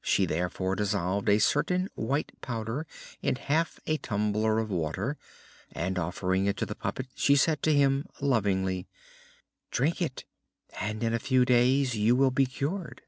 [0.00, 2.86] She therefore dissolved a certain white powder
[3.20, 5.18] in half a tumbler of water
[5.72, 8.88] and, offering it to the puppet, she said to him lovingly:
[9.70, 10.24] "Drink it
[10.80, 13.02] and in a few days you will be cured."